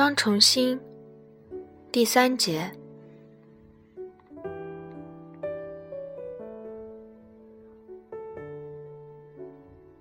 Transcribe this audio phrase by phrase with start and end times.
[0.00, 0.80] 双重星
[1.92, 2.72] 第三节。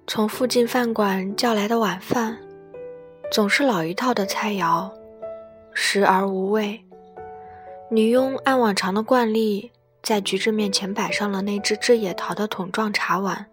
[0.07, 2.37] 从附近饭馆叫来的晚饭，
[3.29, 4.89] 总是老一套的菜肴，
[5.73, 6.79] 食而无味。
[7.91, 9.69] 女佣按往常的惯例，
[10.01, 13.45] 在菊治面前摆上了那只志野桃的桶状茶碗。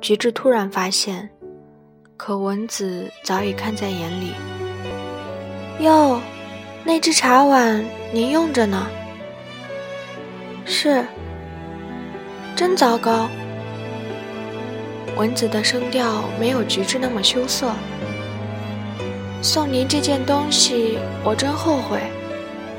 [0.00, 1.30] 菊治突然发现，
[2.16, 4.32] 可文子早已看在眼里。
[5.82, 6.20] 哟，
[6.84, 8.86] 那只茶碗您用着呢？
[10.64, 11.04] 是。
[12.54, 13.28] 真糟糕。
[15.16, 17.72] 蚊子的声调没有菊治那么羞涩。
[19.42, 22.00] 送您这件东西，我真后悔。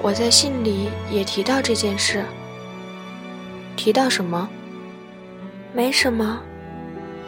[0.02, 2.23] 我在信里也提到这件事。
[3.75, 4.47] 提到什么？
[5.73, 6.39] 没什么，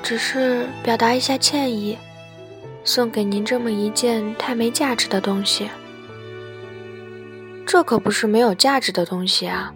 [0.02, 1.98] 只是表达一下歉意。
[2.86, 5.70] 送给您这么一件太没价值的东西。
[7.66, 9.74] 这可不是没有价值的东西啊，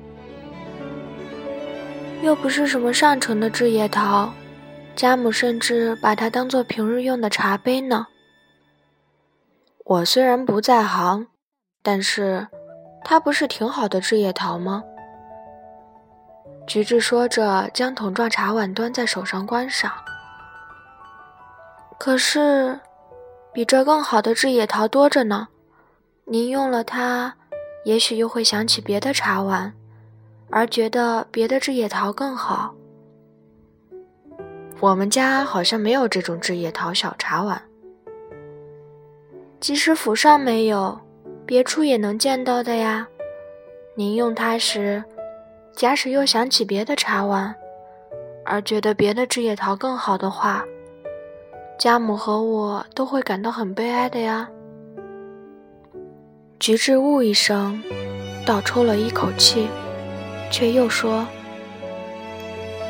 [2.22, 4.32] 又不是什么上乘的制叶桃。
[4.96, 8.08] 家母甚至把它当做平日用的茶杯呢。
[9.86, 11.28] 我虽然不在行，
[11.82, 12.48] 但是
[13.04, 14.84] 它不是挺好的制叶桃吗？
[16.68, 19.92] 菊治说着，将桶状茶碗端在手上观赏。
[21.98, 22.80] 可是，
[23.60, 25.50] 比这更好的制野桃多着呢。
[26.24, 27.36] 您用了它，
[27.84, 29.74] 也许又会想起别的茶碗，
[30.50, 32.74] 而觉得别的制野桃更好。
[34.80, 37.62] 我们家好像没有这种制野桃小茶碗，
[39.60, 40.98] 即使府上没有，
[41.46, 43.06] 别处也能见到的呀。
[43.94, 45.04] 您用它时，
[45.74, 47.54] 假使又想起别的茶碗，
[48.46, 50.64] 而觉得别的制野桃更好的话，
[51.80, 54.50] 家母和我都会感到很悲哀的呀。
[56.60, 57.82] 菊治呜一声，
[58.46, 59.70] 倒抽了一口气，
[60.52, 61.26] 却又说。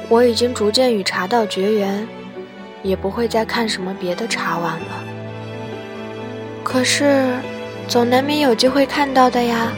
[0.10, 2.08] 我已经逐渐与茶道绝缘，
[2.82, 5.04] 也不会再看什么别的茶碗了。
[6.64, 7.38] 可是，
[7.88, 9.72] 总难免有机会看到的呀。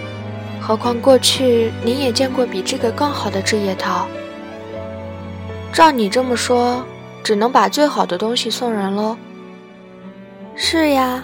[0.61, 4.07] 何况过去您也见过比这个更好的制叶桃。
[5.73, 6.85] 照你这么说，
[7.23, 9.17] 只能把最好的东西送人喽。
[10.55, 11.23] 是呀。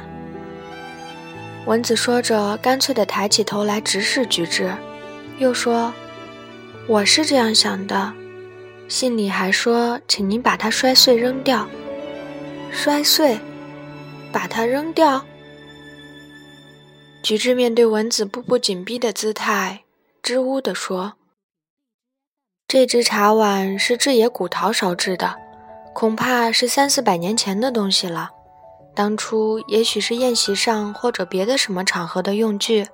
[1.65, 4.73] 蚊子说着，干脆地抬起头来直视菊治，
[5.37, 5.93] 又说
[6.87, 8.13] ：“我是这样想的。”
[8.87, 11.67] 信里还说，请您把它摔碎扔掉。
[12.71, 13.37] 摔碎，
[14.31, 15.25] 把它扔掉。
[17.21, 19.83] 菊治面对蚊子步步紧逼的姿态，
[20.23, 21.15] 支吾地说
[22.65, 25.35] ：“这只茶碗是志野古陶烧制的，
[25.99, 28.29] 恐怕是三四百年前的东西了。
[28.93, 32.85] 当初也许是宴席上或者别的什么场合的用具，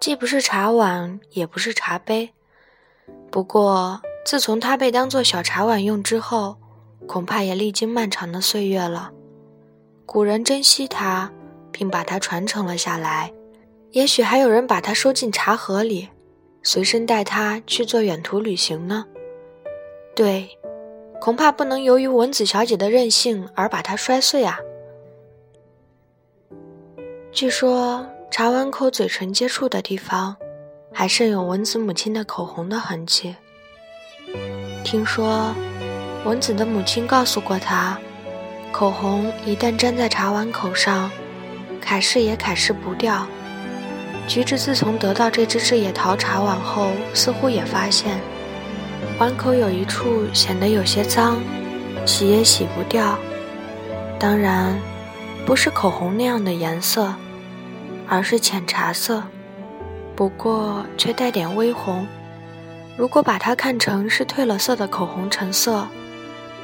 [0.00, 2.30] 既不是茶碗，也不是茶杯。
[3.30, 6.56] 不过……”自从它被当作小茶碗用之后，
[7.06, 9.12] 恐怕也历经漫长的岁月了。
[10.04, 11.30] 古人珍惜它，
[11.70, 13.32] 并把它传承了下来。
[13.92, 16.08] 也许还有人把它收进茶盒里，
[16.64, 19.06] 随身带它去做远途旅行呢。
[20.16, 20.50] 对，
[21.20, 24.58] 恐怕不能由于文子小姐的任性而把它摔碎啊。
[27.30, 30.34] 据说茶碗口嘴唇接触的地方，
[30.92, 33.36] 还剩有文子母亲的口红的痕迹。
[34.82, 35.54] 听说，
[36.24, 37.98] 文子的母亲告诉过他，
[38.72, 41.10] 口红一旦粘在茶碗口上，
[41.84, 43.26] 揩拭也揩拭不掉。
[44.26, 48.20] 橘子自从得到这只制野桃茶碗后，似乎也发现，
[49.20, 51.36] 碗口有一处显得有些脏，
[52.06, 53.18] 洗也洗不掉。
[54.18, 54.74] 当然，
[55.44, 57.14] 不是口红那样的颜色，
[58.08, 59.22] 而是浅茶色，
[60.16, 62.06] 不过却带点微红。
[62.96, 65.86] 如果把它看成是褪了色的口红成色，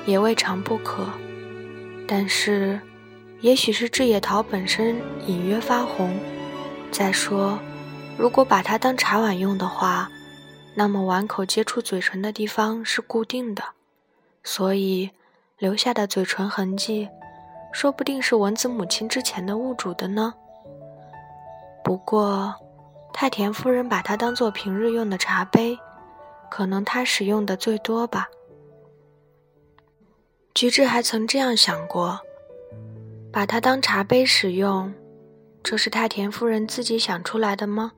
[0.06, 1.04] 也未尝不可。
[2.08, 2.80] 但是，
[3.42, 4.96] 也许是制野桃本身
[5.26, 6.16] 隐约发红。
[6.90, 7.58] 再说，
[8.16, 10.10] 如果把它当茶碗用的话，
[10.76, 13.64] 那么碗口接触嘴唇的地方是固定的，
[14.44, 15.10] 所以
[15.58, 17.08] 留下的嘴唇痕迹，
[17.72, 20.34] 说不定是蚊子母亲之前的物主的呢。
[21.82, 22.54] 不过，
[23.12, 25.78] 太田夫人把它当做平日用的茶杯。
[26.48, 28.28] 可能他使用的最多吧。
[30.54, 32.20] 菊治还曾这样想过，
[33.32, 34.94] 把它当茶杯使用，
[35.60, 37.92] 这是太田夫人自己想出来的吗？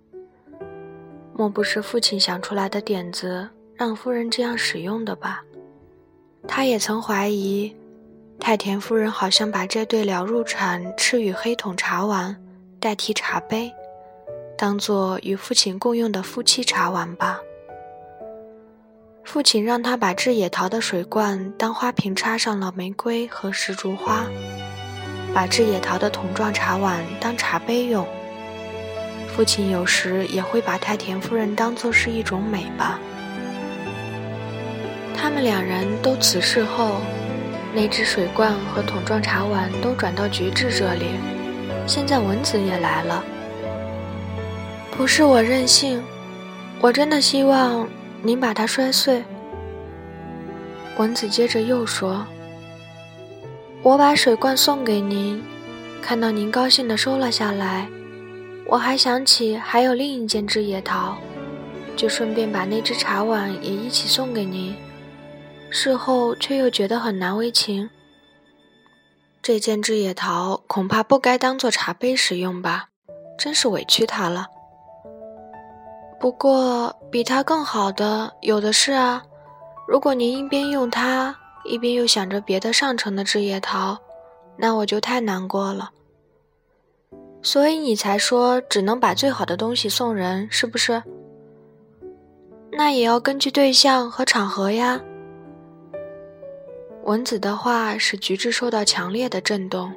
[1.39, 5.41] 莫不是父亲想出来的点子，让夫人这样使用的吧？
[6.49, 7.73] 他也曾怀疑，
[8.41, 12.37] 太田夫人好像把这对了入产赤羽黑桶茶碗
[12.81, 13.73] 代替茶杯，
[14.57, 17.39] 当做与父亲共用的夫妻茶碗吧。
[19.23, 24.27] 父亲让他把制野桃的水罐当花瓶插上了玫瑰和石竹花，
[25.33, 28.05] 把制野桃的桶状茶碗当茶杯用。
[29.39, 32.99] 父亲有时也会把太田夫人当作是一种美吧。
[35.17, 36.97] 他们两人都辞世后，
[37.73, 41.11] 那只水罐和桶状茶碗都转到菊治这里。
[41.87, 43.23] 现在蚊子也来了。
[44.97, 46.03] 不是我任性，
[46.81, 47.89] 我真的希望。
[48.21, 49.23] 您把它摔碎。
[50.97, 52.27] 蚊子接着又说
[53.85, 55.41] ：“我把水罐送给您，
[56.03, 57.87] 看到您高兴的收了下来，
[58.69, 61.17] 我还想起还有另一件枝野桃，
[61.97, 64.77] 就顺便把那只茶碗也一起送给您。
[65.71, 67.89] 事后却又觉得很难为情。
[69.41, 72.89] 这件枝野桃恐怕不该当做茶杯使用吧，
[73.39, 74.47] 真是委屈它了。”
[76.21, 79.23] 不过，比它更好的有的是啊。
[79.87, 81.35] 如果您一边用它，
[81.65, 83.97] 一边又想着别的上乘的枝叶桃，
[84.59, 85.91] 那我就太难过了。
[87.43, 91.03] 所以你才说只能把最好的东西送人，是不是？
[92.71, 95.01] 那也要根据对象和场合呀。
[97.05, 99.93] 文子的话使菊治受到强烈的震动。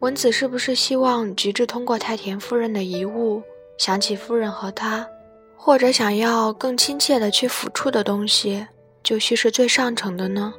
[0.00, 3.42] 文子是不是希望菊治通过太田夫人的遗物
[3.78, 5.06] 想起夫人和他？
[5.56, 8.66] 或者想要更亲切的去抚触的东西，
[9.02, 10.52] 就须是最上乘的呢？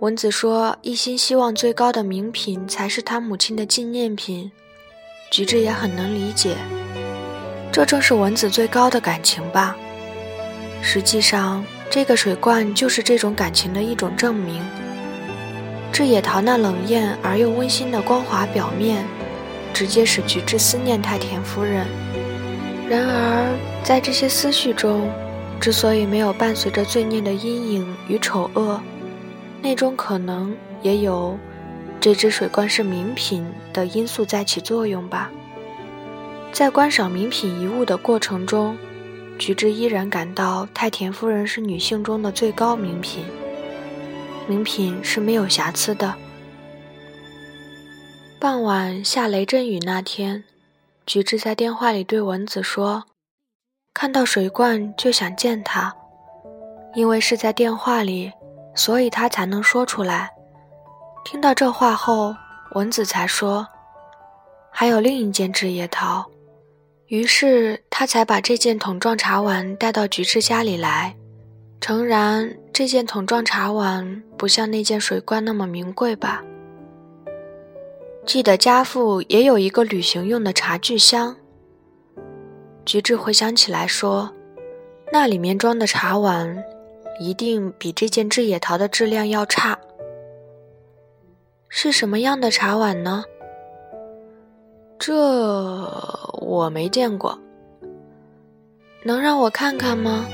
[0.00, 4.52] 文子说，一心希望最高的名品才是他母亲的纪念品。
[5.30, 6.54] 菊治也很能理解，
[7.72, 9.74] 这正是文子最高的感情吧。
[10.82, 14.62] 实际上，这个水罐就是这种感情的一种证明。
[15.90, 19.02] 志野桃那冷艳而又温馨的光滑表面，
[19.72, 21.86] 直接使菊治思念太田夫人。
[22.86, 25.10] 然而，在这些思绪中，
[25.58, 28.78] 之所以没有伴随着罪孽的阴影与丑恶，
[29.66, 31.36] 那种可能也有
[31.98, 35.28] 这只水罐是名品的因素在起作用吧。
[36.52, 38.78] 在观赏名品遗物的过程中，
[39.40, 43.24] 菊治依然感到太田夫人是女性中的最高名品，
[44.46, 46.14] 名品是没有瑕疵的。
[48.38, 50.44] 傍晚下雷阵雨那天。
[51.04, 53.02] 菊治在电话里对蚊子说
[53.92, 55.92] ：“看到水罐就想见他，
[56.94, 58.32] 因为是在电话里，
[58.76, 60.30] 所以他才能说出来。”
[61.24, 62.36] 听到这话后，
[62.74, 63.66] 蚊子才说
[64.70, 66.24] ：“还有另一件制叶桃。”
[67.08, 71.16] 于是他才把这件桶状茶碗带到菊治家里来。
[71.80, 76.42] 诚然，这件桶状茶碗不像那件水罐那么名贵吧。
[78.24, 81.36] 记得家父也有一个旅行用的茶具箱。
[82.84, 84.32] 菊治回想起来说
[85.12, 86.64] ：“那里面装的茶碗，
[87.18, 89.78] 一定比这件制野桃的质量要差。
[91.68, 93.24] 是什么样的茶碗呢？
[94.98, 95.14] 这
[96.40, 97.38] 我没见过。
[99.04, 100.26] 能让我看看吗？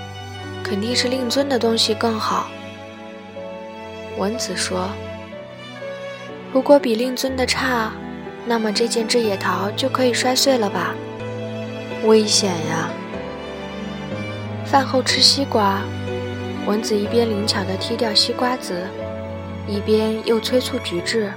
[0.62, 2.46] 肯定是令尊的东西更好。”
[4.18, 4.88] 文子说。
[6.52, 7.92] 如果比令尊的差，
[8.44, 10.94] 那么这件制野桃就可以摔碎了吧？
[12.04, 12.90] 危险呀！
[14.66, 15.80] 饭后吃西瓜，
[16.66, 18.86] 蚊子一边灵巧地踢掉西瓜子，
[19.66, 21.32] 一边又催促菊治。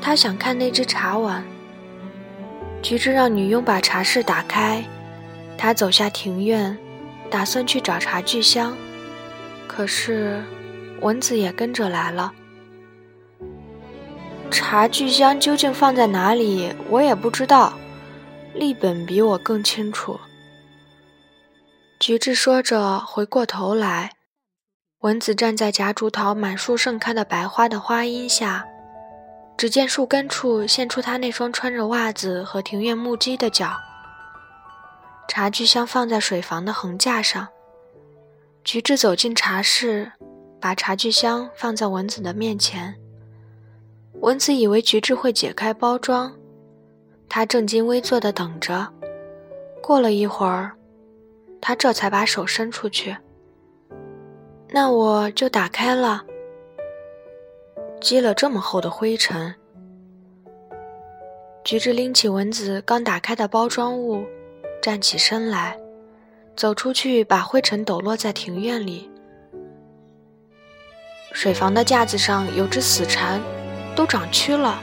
[0.00, 1.44] 他想看那只茶碗。
[2.82, 4.84] 菊治让女佣把茶室打开，
[5.56, 6.76] 他走下庭院，
[7.30, 8.76] 打算去找茶具箱。
[9.66, 10.42] 可是，
[11.00, 12.32] 蚊子也跟着来了。
[14.50, 17.72] 茶具箱究竟放在哪里，我也不知道。
[18.52, 20.18] 立本比我更清楚。
[21.98, 24.12] 菊治说着，回过头来，
[25.04, 28.64] 蚊子站在夹竹桃满树盛开的白花的花荫下，
[29.54, 33.76] 只见树根处现出他那双穿着袜子和庭院木屐的脚。
[35.28, 37.46] 茶具箱放在水房的横架上，
[38.64, 40.10] 菊治走进茶室，
[40.58, 42.94] 把茶具箱放在蚊子的面前。
[44.22, 46.34] 蚊子以为菊治会解开包装，
[47.28, 48.90] 他正襟危坐地等着。
[49.82, 50.72] 过了一会儿，
[51.60, 53.14] 他这才把手伸出去。
[54.74, 56.24] 那我就打开了。
[58.00, 59.54] 积了这么厚的灰尘，
[61.62, 64.26] 橘子拎起蚊子刚打开的包装物，
[64.82, 65.78] 站起身来，
[66.56, 69.08] 走出去，把灰尘抖落在庭院里。
[71.32, 73.40] 水房的架子上有只死蝉。
[73.94, 74.82] 都长蛆了。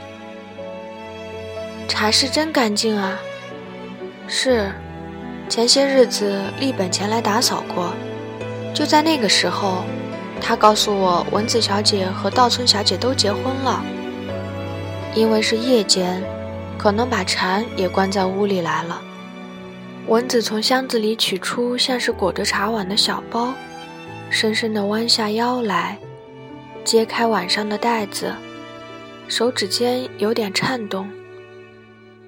[1.85, 3.19] 茶室真干净啊。
[4.25, 4.71] 是，
[5.49, 7.91] 前些日子立本前来打扫过。
[8.73, 9.83] 就在那个时候，
[10.39, 13.83] 他告诉我，文子小姐和稻村小姐都结婚了。
[15.13, 16.23] 因为是夜间，
[16.77, 19.01] 可能把蝉也关在屋里来了。
[20.07, 23.53] 文子从箱子里取出像是裹着茶碗的小包，
[24.29, 25.97] 深深地弯下腰来，
[26.83, 28.33] 揭开碗上的袋子，
[29.27, 31.07] 手指尖有点颤动。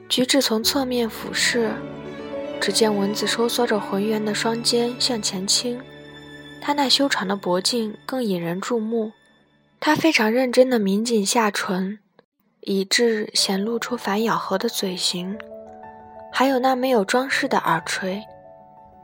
[0.09, 1.71] 举止从侧面俯视，
[2.61, 5.79] 只见蚊子收缩着浑圆的双肩向前倾，
[6.65, 9.11] 她那修长的脖颈更引人注目。
[9.81, 11.99] 她非常认真地抿紧下唇，
[12.61, 15.37] 以致显露出反咬合的嘴型。
[16.31, 18.23] 还有那没有装饰的耳垂，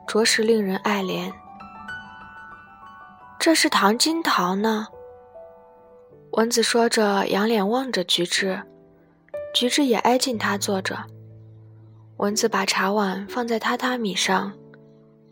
[0.07, 1.33] 着实令人爱怜。
[3.37, 4.87] 这是唐金桃呢。
[6.31, 8.63] 蚊子说着，仰脸望着菊治，
[9.53, 10.97] 菊治也挨近他坐着。
[12.17, 14.53] 蚊子把茶碗放在榻榻米上，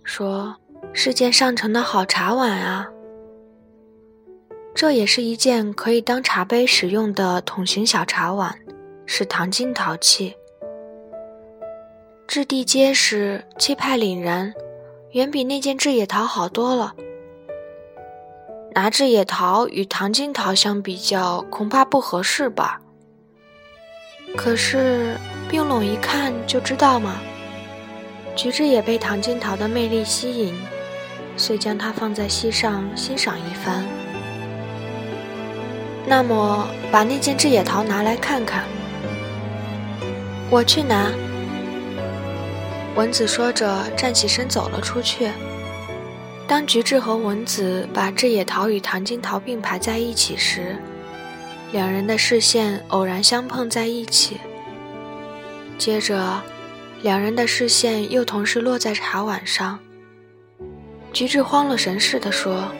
[0.03, 0.57] 说
[0.93, 2.87] ：“是件上乘的好茶碗啊。
[4.73, 8.59] 这也是一件可以当茶杯使用的筒形小茶碗，
[9.05, 10.35] 是唐金陶器。”
[12.27, 14.53] 质地结实，气派凛然，
[15.11, 16.93] 远比那件制野桃好多了。
[18.75, 22.81] 拿制野桃与唐金桃相比较，恐怕不合适吧？
[24.35, 25.15] 可是
[25.49, 27.15] 并拢一看就知道嘛。
[28.35, 30.53] 菊治也被唐金桃的魅力吸引，
[31.37, 33.85] 遂将它放在膝上欣赏一番。
[36.05, 38.63] 那么，把那件制野桃拿来看看。
[40.49, 41.11] 我去拿。
[42.95, 45.29] 蚊子说着，站起身走了出去。
[46.47, 50.77] 当菊治和蚊子把志野桃与唐金桃并排在一起时，
[51.73, 54.37] 两人的视线偶然相碰在一起。
[55.77, 56.41] 接着，
[57.03, 59.77] 两人的视线又同时落在茶碗上。
[61.13, 62.71] 菊治慌了神似的说：“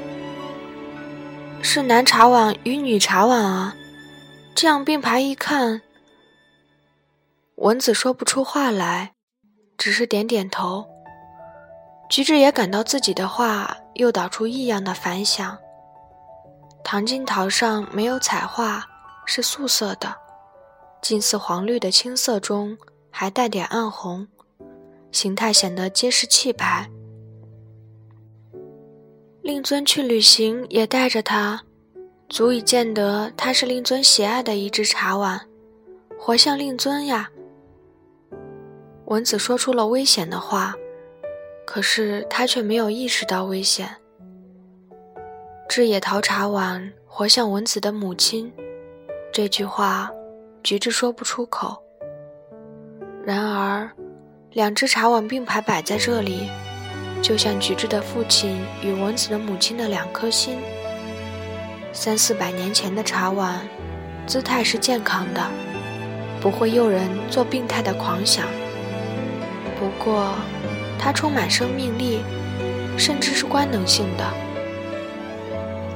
[1.61, 3.75] 是男茶碗与女茶碗啊！
[4.55, 5.81] 这样并排一看。”
[7.55, 9.13] 蚊子说不出话来。
[9.77, 10.87] 只是点点头。
[12.09, 15.55] 菊治也感到自己的话诱导出异样的反响。
[16.83, 18.83] 唐金桃上没有彩画，
[19.25, 20.15] 是素色的，
[21.01, 22.77] 近似黄绿的青色中
[23.11, 24.27] 还带点暗红，
[25.11, 26.89] 形态显得结实气派。
[29.47, 31.61] 令尊去旅行也带着它，
[32.27, 35.39] 足以见得它是令尊喜爱的一只茶碗，
[36.19, 37.29] 活像令尊呀。
[39.05, 40.75] 蚊子说出了危险的话，
[41.65, 43.89] 可是他却没有意识到危险。
[45.69, 48.51] 枝野桃茶碗活像蚊子的母亲，
[49.31, 50.11] 这句话，
[50.61, 51.81] 菊治说不出口。
[53.23, 53.89] 然而，
[54.51, 56.49] 两只茶碗并排摆在这里，
[57.21, 60.57] 就像菊治的父亲与蚊子的母亲的两颗心。
[61.91, 63.59] 三四百年前的茶碗，
[64.25, 65.43] 姿态是健康的，
[66.39, 68.45] 不会诱人做病态的狂想。
[69.79, 70.33] 不过，
[70.99, 72.19] 它充满生命力，
[72.97, 74.25] 甚至是官能性的。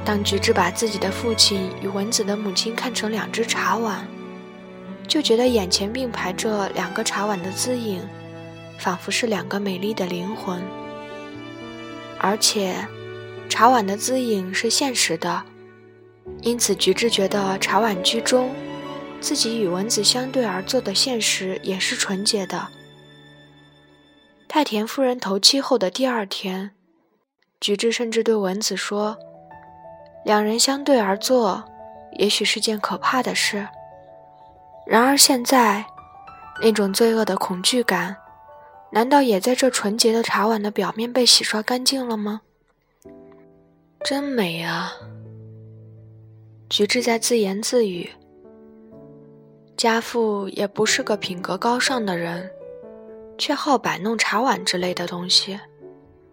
[0.04, 4.06] 当菊治把自己的父亲与蚊子的母亲看成两只茶碗，
[5.06, 8.02] 就觉得眼前并排着两个茶碗的姿影，
[8.78, 10.60] 仿佛是两个美丽的灵魂。
[12.22, 12.86] 而且，
[13.48, 15.42] 茶碗的姿影是现实的，
[16.40, 18.54] 因此菊治觉得茶碗居中，
[19.20, 22.68] 自己与蚊子相对而坐的现实也是纯洁的。
[24.48, 26.70] 太田夫人头七后的第二天，
[27.60, 29.18] 菊治甚至对蚊子说
[30.24, 31.64] ：“两人相对而坐，
[32.18, 33.66] 也许是件可怕的事。
[34.86, 35.84] 然而现在，
[36.60, 38.16] 那种罪恶的恐惧感，
[38.92, 42.42] 难道也在这纯洁的茶碗的表面被洗刷干净了吗？”
[44.04, 44.92] 真美啊！
[46.68, 48.10] 菊治在自言自语。
[49.76, 52.50] 家父也不是个品格高尚的人。
[53.38, 55.58] 却好摆弄茶碗之类的东西，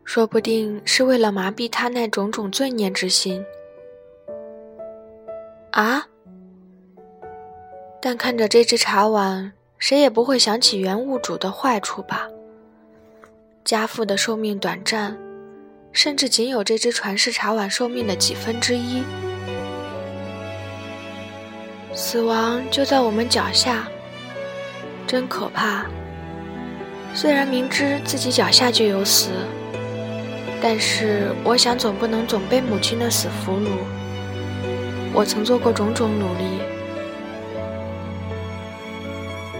[0.03, 3.43] 说不定是为了麻痹他那种种罪孽之心。
[5.71, 6.07] 啊！
[7.99, 12.29] 但看着这只茶碗，谁也不会想起原物主的坏处吧？
[13.69, 15.15] 家父的寿命短暂，
[15.91, 19.03] 甚至仅有这只传世茶碗寿命的几分之一。
[21.93, 23.87] 死亡就在我们脚下，
[25.05, 25.85] 真可怕。
[27.13, 29.29] 虽然明知自己脚下就有死，
[30.59, 33.69] 但是我想总不能总被母亲的死俘虏。
[35.13, 36.59] 我曾做过种种努力，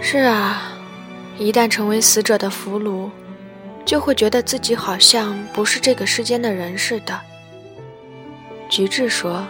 [0.02, 0.72] 是啊，
[1.38, 3.08] 一旦成为死者的俘虏，
[3.90, 7.20] 就会觉得自己好像不是这个世间的人似的。
[8.68, 9.44] 菊治说：“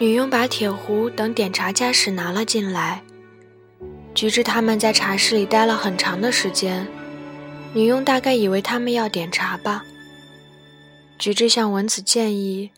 [0.00, 3.00] 女佣把铁壶等点茶家什拿了进来。
[4.12, 6.84] 菊治他们在茶室里待了很长的时间，
[7.74, 9.84] 女佣大概以为他们要点茶吧。
[11.16, 12.72] 菊治向文子建议，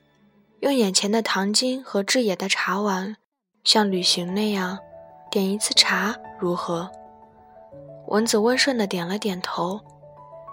[0.60, 3.16] 用眼前的糖巾和志野的茶碗，
[3.64, 4.78] 像旅行那样。”
[5.32, 6.90] 点一次茶如何？
[8.08, 9.80] 文子温顺的点了点头，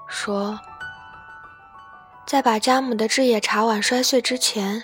[0.07, 0.59] 说
[2.25, 4.83] ：“在把家母的制野茶碗摔碎之前，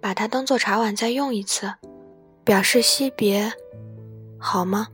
[0.00, 1.72] 把它当做茶碗再用一次，
[2.44, 3.52] 表示惜别，
[4.38, 4.88] 好吗？”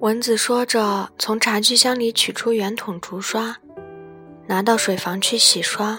[0.00, 3.56] 文子说着，从茶具箱里取出圆筒竹刷，
[4.46, 5.98] 拿到水房去洗刷。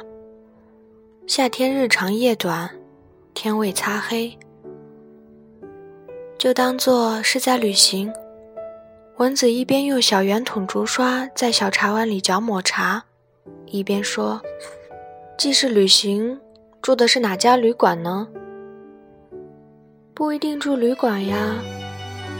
[1.26, 2.70] 夏天日长夜短，
[3.34, 4.38] 天未擦黑。
[6.38, 8.14] 就当做是在旅行。
[9.18, 13.06] 蚊子一边用小圆筒竹刷在小茶碗里搅抹茶，
[13.66, 14.40] 一边说
[15.36, 16.40] ：“既是旅行，
[16.84, 18.28] 住的是哪家旅馆呢？
[20.14, 21.56] 不一定住旅馆呀，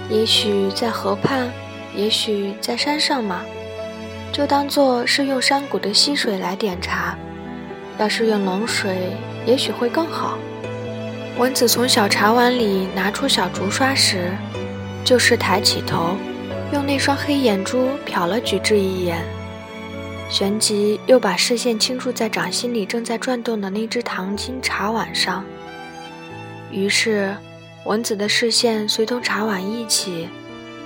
[0.08, 1.52] 也许在河畔，
[1.96, 3.42] 也许在山上嘛。
[4.32, 7.18] 就当做是用山谷的溪水来点茶。
[7.98, 9.14] 要是用冷水，
[9.48, 10.38] 也许会更好。”
[11.40, 14.32] 蚊子从小茶碗里拿出小竹刷时，
[15.04, 16.16] 就是抬起头，
[16.74, 19.24] 用那双黑眼珠瞟了举志一眼，
[20.30, 25.46] 旋即又把视线倾注在掌心里正在转动的那只糖金茶碗上。
[26.70, 27.36] 于是，
[27.86, 30.28] 蚊子的视线随同茶碗一起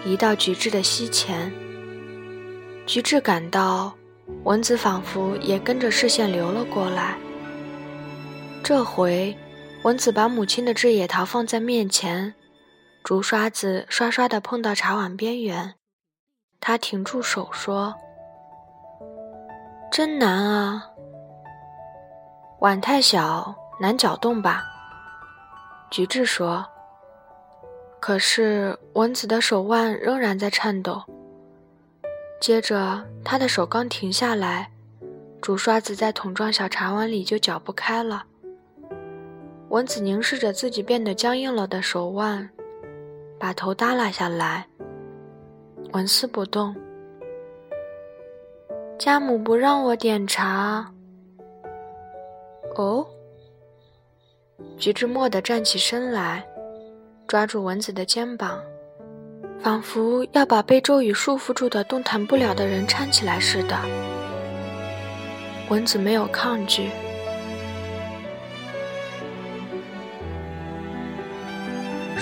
[0.06, 1.52] 移到菊治的膝前。
[2.86, 3.94] 菊治感到，
[4.44, 7.16] 蚊子仿佛也跟着视线流了过来。
[8.64, 9.36] 这回。
[9.84, 12.36] 文子把母亲的制野桃放在面前，
[13.04, 15.76] 竹刷子刷刷地碰到茶碗边缘。
[16.60, 17.96] 他停住手说
[19.92, 20.92] ：“真难啊，
[22.60, 24.64] 碗太小，难搅动吧？”
[25.90, 26.66] 菊治说。
[28.00, 31.04] 可是文子的手腕仍然在颤抖。
[32.40, 34.72] 接着，他的手刚停下来，
[35.40, 38.26] 竹刷子在桶状小茶碗里就搅不开了。
[39.70, 42.50] 文子凝视着自己变得僵硬了的手腕，
[43.42, 44.68] 把头耷拉下来，
[45.94, 46.76] 纹丝不动。
[49.00, 50.94] 家母不让我点茶。
[52.76, 53.04] 哦。
[54.78, 56.46] 菊治蓦地站起身来，
[57.28, 58.62] 抓住蚊子的肩膀，
[59.60, 63.76] 仿佛要把被咒语束缚住的动弹不了的人搀起来似的。
[65.68, 66.92] 蚊子没有抗拒。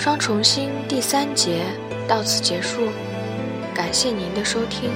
[0.00, 1.66] 双重星第三节
[2.08, 2.88] 到此结束，
[3.74, 4.88] 感谢您的收听。